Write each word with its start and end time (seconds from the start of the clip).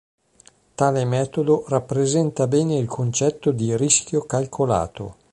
Tale 0.73 1.05
metodo 1.05 1.63
rappresenta 1.67 2.47
bene 2.47 2.75
il 2.75 2.87
concetto 2.87 3.51
di 3.51 3.77
"rischio 3.77 4.21
calcolato". 4.25 5.17